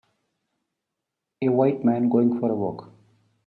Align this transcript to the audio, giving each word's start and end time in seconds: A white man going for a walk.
A 1.43 1.47
white 1.49 1.85
man 1.85 2.09
going 2.09 2.39
for 2.39 2.49
a 2.49 2.55
walk. 2.55 2.89